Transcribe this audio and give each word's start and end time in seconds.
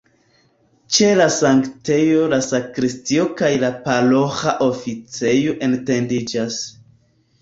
Ĉe 0.95 1.09
la 1.17 1.25
sanktejo 1.33 2.23
la 2.33 2.39
sakristio 2.47 3.27
kaj 3.43 3.51
la 3.67 3.71
paroĥa 3.85 4.57
oficejo 4.69 5.55
etendiĝas. 5.69 6.59